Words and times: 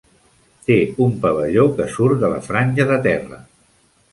Té 0.69 0.77
un 1.05 1.13
pavelló 1.25 1.65
que 1.81 1.87
surt 1.97 2.25
de 2.25 2.33
la 2.33 2.41
franja 2.49 2.89
de 2.93 2.99
terra. 3.05 3.43